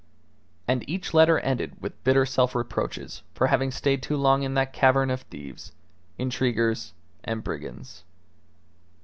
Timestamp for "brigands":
7.43-8.03